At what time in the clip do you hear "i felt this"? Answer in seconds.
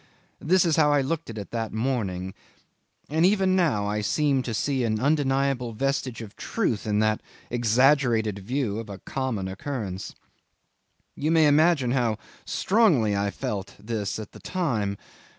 13.15-14.17